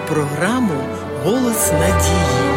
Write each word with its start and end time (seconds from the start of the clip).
програму 0.00 0.80
Голос 1.24 1.72
надії. 1.72 2.54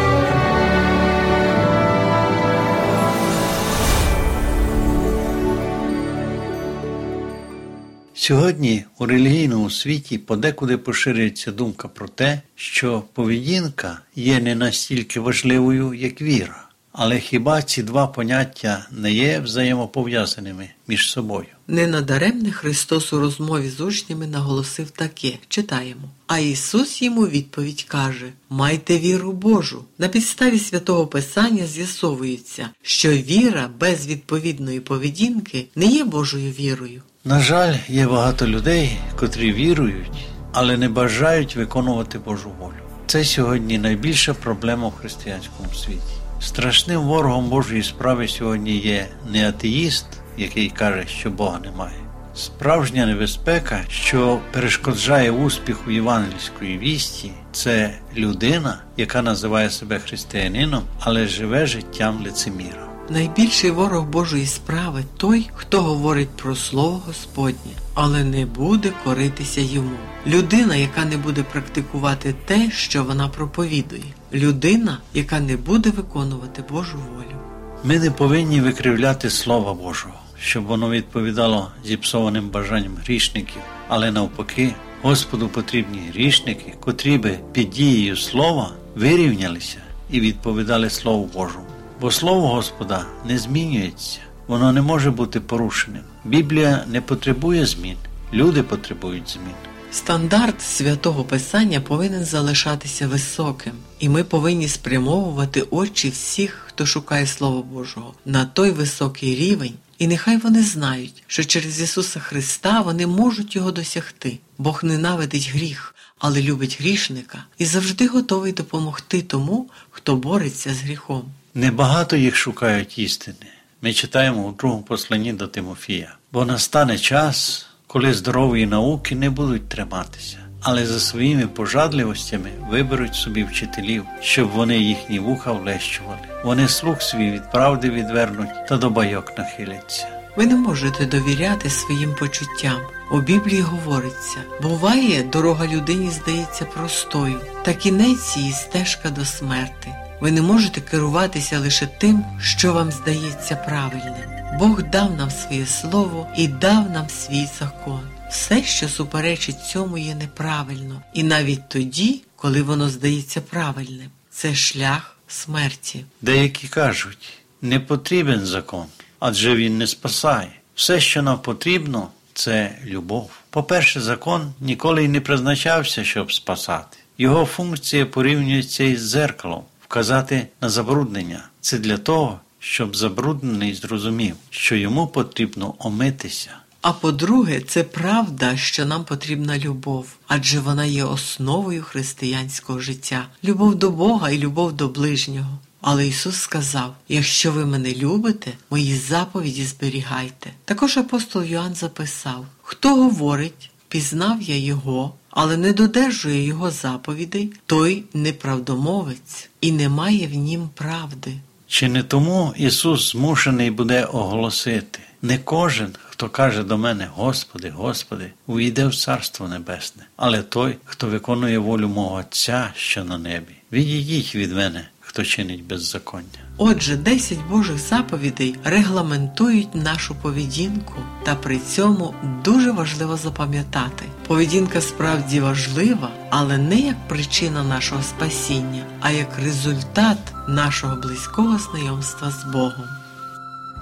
Сьогодні 8.14 8.84
у 8.98 9.06
релігійному 9.06 9.70
світі 9.70 10.18
подекуди 10.18 10.76
поширюється 10.76 11.52
думка 11.52 11.88
про 11.88 12.08
те, 12.08 12.40
що 12.54 13.02
поведінка 13.12 14.00
є 14.14 14.40
не 14.40 14.54
настільки 14.54 15.20
важливою, 15.20 15.94
як 15.94 16.22
віра. 16.22 16.67
Але 16.92 17.20
хіба 17.20 17.62
ці 17.62 17.82
два 17.82 18.06
поняття 18.06 18.86
не 18.90 19.12
є 19.12 19.40
взаємопов'язаними 19.40 20.70
між 20.88 21.10
собою? 21.10 21.46
Ненадаремне 21.68 22.50
Христос 22.50 23.12
у 23.12 23.20
розмові 23.20 23.68
з 23.68 23.80
учнями 23.80 24.26
наголосив 24.26 24.90
таке: 24.90 25.32
читаємо. 25.48 26.08
А 26.26 26.38
Ісус 26.38 27.02
йому 27.02 27.26
відповідь 27.26 27.82
каже: 27.82 28.26
Майте 28.50 28.98
віру 28.98 29.32
Божу. 29.32 29.84
На 29.98 30.08
підставі 30.08 30.58
святого 30.58 31.06
Писання 31.06 31.66
з'ясовується, 31.66 32.68
що 32.82 33.10
віра 33.10 33.70
без 33.80 34.06
відповідної 34.06 34.80
поведінки 34.80 35.66
не 35.76 35.86
є 35.86 36.04
Божою 36.04 36.52
вірою. 36.52 37.02
На 37.24 37.40
жаль, 37.40 37.76
є 37.88 38.06
багато 38.06 38.46
людей, 38.46 38.98
котрі 39.16 39.52
вірують, 39.52 40.28
але 40.52 40.76
не 40.76 40.88
бажають 40.88 41.56
виконувати 41.56 42.18
Божу 42.18 42.50
волю. 42.60 42.72
Це 43.06 43.24
сьогодні 43.24 43.78
найбільша 43.78 44.34
проблема 44.34 44.88
в 44.88 44.94
християнському 44.94 45.74
світі. 45.74 46.27
Страшним 46.40 47.00
ворогом 47.00 47.48
Божої 47.48 47.82
справи 47.82 48.28
сьогодні 48.28 48.76
є 48.76 49.06
не 49.32 49.48
атеїст, 49.48 50.06
який 50.36 50.70
каже, 50.70 51.04
що 51.06 51.30
Бога 51.30 51.58
немає. 51.58 51.98
Справжня 52.34 53.06
небезпека, 53.06 53.80
що 53.88 54.40
перешкоджає 54.52 55.30
успіху 55.30 55.90
євангельської 55.90 56.78
вісті, 56.78 57.30
це 57.52 57.98
людина, 58.16 58.78
яка 58.96 59.22
називає 59.22 59.70
себе 59.70 59.98
християнином, 59.98 60.82
але 61.00 61.26
живе 61.26 61.66
життям 61.66 62.24
лицеміра. 62.24 62.87
Найбільший 63.10 63.70
ворог 63.70 64.04
Божої 64.04 64.46
справи 64.46 65.04
той, 65.16 65.50
хто 65.54 65.82
говорить 65.82 66.28
про 66.28 66.56
слово 66.56 67.02
Господнє, 67.06 67.72
але 67.94 68.24
не 68.24 68.46
буде 68.46 68.92
коритися 69.04 69.60
йому. 69.60 69.96
Людина, 70.26 70.76
яка 70.76 71.04
не 71.04 71.16
буде 71.16 71.42
практикувати 71.42 72.34
те, 72.44 72.70
що 72.70 73.04
вона 73.04 73.28
проповідує, 73.28 74.04
людина, 74.32 74.98
яка 75.14 75.40
не 75.40 75.56
буде 75.56 75.90
виконувати 75.90 76.64
Божу 76.70 76.98
волю. 77.14 77.38
Ми 77.84 77.98
не 77.98 78.10
повинні 78.10 78.60
викривляти 78.60 79.30
Слова 79.30 79.74
Божого, 79.74 80.14
щоб 80.40 80.64
воно 80.64 80.90
відповідало 80.90 81.70
зіпсованим 81.84 82.48
бажанням 82.48 82.96
грішників, 83.04 83.62
але 83.88 84.10
навпаки, 84.10 84.74
Господу 85.02 85.48
потрібні 85.48 86.00
грішники, 86.12 86.74
котрі 86.80 87.18
би 87.18 87.38
під 87.52 87.70
дією 87.70 88.16
слова 88.16 88.70
вирівнялися 88.96 89.78
і 90.10 90.20
відповідали 90.20 90.90
Слову 90.90 91.30
Божому. 91.34 91.77
Бо 92.00 92.10
Слово 92.10 92.48
Господа 92.48 93.06
не 93.24 93.38
змінюється, 93.38 94.18
воно 94.46 94.72
не 94.72 94.82
може 94.82 95.10
бути 95.10 95.40
порушеним. 95.40 96.02
Біблія 96.24 96.84
не 96.88 97.00
потребує 97.00 97.66
змін, 97.66 97.96
люди 98.32 98.62
потребують 98.62 99.28
змін. 99.28 99.54
Стандарт 99.90 100.62
святого 100.62 101.24
Писання 101.24 101.80
повинен 101.80 102.24
залишатися 102.24 103.08
високим, 103.08 103.72
і 103.98 104.08
ми 104.08 104.24
повинні 104.24 104.68
спрямовувати 104.68 105.62
очі 105.70 106.10
всіх, 106.10 106.64
хто 106.66 106.86
шукає 106.86 107.26
Слово 107.26 107.62
Божого, 107.62 108.14
на 108.24 108.44
той 108.44 108.70
високий 108.70 109.34
рівень, 109.34 109.74
і 109.98 110.06
нехай 110.06 110.36
вони 110.36 110.62
знають, 110.62 111.22
що 111.26 111.44
через 111.44 111.80
Ісуса 111.80 112.20
Христа 112.20 112.80
вони 112.80 113.06
можуть 113.06 113.56
його 113.56 113.72
досягти. 113.72 114.38
Бог 114.58 114.84
ненавидить 114.84 115.50
гріх, 115.54 115.94
але 116.18 116.42
любить 116.42 116.80
грішника 116.80 117.44
і 117.58 117.64
завжди 117.64 118.06
готовий 118.06 118.52
допомогти 118.52 119.22
тому, 119.22 119.70
хто 119.90 120.16
бореться 120.16 120.74
з 120.74 120.80
гріхом. 120.80 121.24
Небагато 121.58 122.16
їх 122.16 122.36
шукають 122.36 122.98
істини. 122.98 123.46
Ми 123.82 123.92
читаємо 123.92 124.42
у 124.42 124.52
другому 124.52 124.82
посланні 124.82 125.32
до 125.32 125.46
Тимофія, 125.46 126.14
бо 126.32 126.44
настане 126.44 126.98
час, 126.98 127.66
коли 127.86 128.14
здорової 128.14 128.66
науки 128.66 129.14
не 129.14 129.30
будуть 129.30 129.68
триматися, 129.68 130.38
але 130.60 130.86
за 130.86 131.00
своїми 131.00 131.46
пожадливостями 131.46 132.50
виберуть 132.70 133.14
собі 133.14 133.44
вчителів, 133.44 134.04
щоб 134.20 134.50
вони 134.50 134.78
їхні 134.78 135.18
вуха 135.18 135.52
влещували. 135.52 136.20
Вони 136.44 136.68
слух 136.68 137.02
свій 137.02 137.30
від 137.30 137.50
правди 137.50 137.90
відвернуть 137.90 138.66
та 138.68 138.76
до 138.76 138.90
байок 138.90 139.38
нахиляться. 139.38 140.06
Ви 140.36 140.46
не 140.46 140.56
можете 140.56 141.06
довіряти 141.06 141.70
своїм 141.70 142.14
почуттям. 142.14 142.80
У 143.12 143.20
Біблії 143.20 143.60
говориться: 143.60 144.38
буває, 144.62 145.22
дорога 145.22 145.66
людині 145.66 146.10
здається 146.10 146.64
простою, 146.64 147.40
та 147.64 147.74
кінець 147.74 148.36
її 148.36 148.52
стежка 148.52 149.10
до 149.10 149.24
смерти. 149.24 150.07
Ви 150.20 150.30
не 150.32 150.42
можете 150.42 150.80
керуватися 150.80 151.58
лише 151.58 151.86
тим, 151.86 152.24
що 152.40 152.72
вам 152.72 152.92
здається 152.92 153.56
правильним. 153.56 154.38
Бог 154.58 154.82
дав 154.82 155.16
нам 155.16 155.30
своє 155.30 155.66
слово 155.66 156.26
і 156.36 156.48
дав 156.48 156.90
нам 156.90 157.08
свій 157.08 157.48
закон. 157.58 158.00
Все, 158.30 158.64
що 158.64 158.88
суперечить 158.88 159.64
цьому, 159.64 159.98
є 159.98 160.14
неправильно, 160.14 161.02
і 161.14 161.22
навіть 161.22 161.68
тоді, 161.68 162.22
коли 162.36 162.62
воно 162.62 162.88
здається 162.88 163.40
правильним, 163.40 164.10
це 164.30 164.54
шлях 164.54 165.16
смерті. 165.28 166.04
Деякі 166.22 166.68
кажуть, 166.68 167.28
не 167.62 167.80
потрібен 167.80 168.46
закон, 168.46 168.86
адже 169.18 169.56
він 169.56 169.78
не 169.78 169.86
спасає. 169.86 170.50
Все, 170.74 171.00
що 171.00 171.22
нам 171.22 171.38
потрібно, 171.38 172.08
це 172.34 172.78
любов. 172.84 173.30
По-перше, 173.50 174.00
закон 174.00 174.52
ніколи 174.60 175.04
й 175.04 175.08
не 175.08 175.20
призначався, 175.20 176.04
щоб 176.04 176.32
спасати. 176.32 176.98
Його 177.18 177.44
функція 177.44 178.06
порівнюється 178.06 178.84
із 178.84 179.02
зеркалом 179.02 179.62
вказати 179.88 180.46
на 180.60 180.68
забруднення. 180.68 181.48
Це 181.60 181.78
для 181.78 181.98
того, 181.98 182.40
щоб 182.58 182.96
забруднений 182.96 183.74
зрозумів, 183.74 184.36
що 184.50 184.76
йому 184.76 185.06
потрібно 185.06 185.74
омитися. 185.78 186.50
А 186.80 186.92
по-друге, 186.92 187.60
це 187.60 187.84
правда, 187.84 188.56
що 188.56 188.86
нам 188.86 189.04
потрібна 189.04 189.58
любов, 189.58 190.16
адже 190.26 190.60
вона 190.60 190.84
є 190.84 191.04
основою 191.04 191.82
християнського 191.82 192.78
життя, 192.78 193.26
любов 193.44 193.74
до 193.74 193.90
Бога 193.90 194.30
і 194.30 194.38
любов 194.38 194.72
до 194.72 194.88
ближнього. 194.88 195.58
Але 195.80 196.06
Ісус 196.06 196.36
сказав: 196.36 196.94
якщо 197.08 197.52
ви 197.52 197.66
мене 197.66 197.94
любите, 197.94 198.52
мої 198.70 198.96
заповіді 198.96 199.64
зберігайте. 199.64 200.52
Також 200.64 200.98
апостол 200.98 201.42
Йоанн 201.42 201.74
записав: 201.74 202.46
хто 202.62 202.94
говорить, 202.94 203.70
пізнав 203.88 204.42
я 204.42 204.56
Його, 204.56 205.14
але 205.30 205.56
не 205.56 205.72
додержує 205.72 206.44
Його 206.44 206.70
заповідей, 206.70 207.52
той 207.66 208.04
неправдомовець 208.14 209.48
і 209.60 209.72
не 209.72 209.88
має 209.88 210.26
в 210.26 210.34
нім 210.34 210.68
правди. 210.74 211.32
Чи 211.66 211.88
не 211.88 212.02
тому 212.02 212.54
Ісус 212.56 213.12
змушений 213.12 213.70
буде 213.70 214.04
оголосити? 214.04 215.00
Не 215.22 215.38
кожен, 215.38 215.90
хто 216.08 216.28
каже 216.28 216.62
до 216.62 216.78
мене, 216.78 217.08
Господи, 217.14 217.70
Господи, 217.70 218.32
увійде 218.46 218.86
в 218.86 218.96
Царство 218.96 219.48
Небесне, 219.48 220.02
але 220.16 220.42
той, 220.42 220.76
хто 220.84 221.06
виконує 221.06 221.58
волю 221.58 221.88
мого 221.88 222.16
Отця, 222.16 222.72
що 222.76 223.04
на 223.04 223.18
небі. 223.18 223.52
Відійдіть 223.72 224.34
від 224.34 224.52
мене, 224.52 224.88
хто 225.08 225.24
чинить 225.24 225.66
беззаконня. 225.66 226.38
Отже, 226.56 226.96
10 226.96 227.38
Божих 227.50 227.78
заповідей 227.78 228.56
регламентують 228.64 229.74
нашу 229.74 230.14
поведінку, 230.14 230.94
та 231.24 231.34
при 231.34 231.58
цьому 231.58 232.14
дуже 232.44 232.70
важливо 232.70 233.16
запам'ятати. 233.16 234.04
Поведінка 234.26 234.80
справді 234.80 235.40
важлива, 235.40 236.10
але 236.30 236.58
не 236.58 236.80
як 236.80 237.08
причина 237.08 237.64
нашого 237.64 238.02
спасіння, 238.02 238.84
а 239.00 239.10
як 239.10 239.38
результат 239.38 240.18
нашого 240.48 240.96
близького 240.96 241.58
знайомства 241.58 242.30
з 242.30 242.44
Богом. 242.52 242.84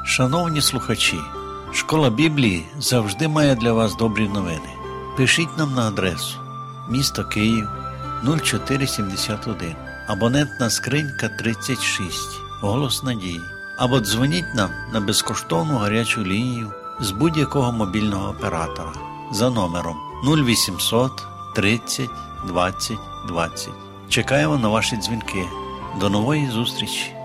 Шановні 0.04 0.60
слухачі, 0.60 1.18
школа 1.72 2.10
Біблії 2.10 2.66
завжди 2.78 3.28
має 3.28 3.54
для 3.54 3.72
вас 3.72 3.96
добрі 3.96 4.28
новини. 4.28 4.70
Пишіть 5.16 5.58
нам 5.58 5.74
на 5.74 5.88
адресу 5.88 6.36
місто 6.88 7.24
Київ 7.24 7.68
0471, 8.44 9.76
абонентна 10.06 10.70
скринька 10.70 11.28
36, 11.28 12.40
голос 12.60 13.02
надії. 13.02 13.40
Або 13.76 14.00
дзвоніть 14.00 14.54
нам 14.54 14.70
на 14.92 15.00
безкоштовну 15.00 15.76
гарячу 15.78 16.24
лінію 16.24 16.72
з 17.00 17.10
будь-якого 17.10 17.72
мобільного 17.72 18.30
оператора 18.30 18.92
за 19.32 19.50
номером 19.50 19.96
0800 20.24 21.22
30 21.54 22.10
20 22.46 22.98
20. 23.28 23.68
Чекаємо 24.08 24.58
на 24.58 24.68
ваші 24.68 24.96
дзвінки. 24.96 25.44
До 26.00 26.08
нової 26.08 26.50
зустрічі! 26.50 27.15